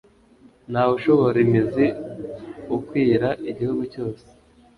[0.71, 1.87] na wo ushora imizi
[2.77, 4.25] ukwira igihugu cyose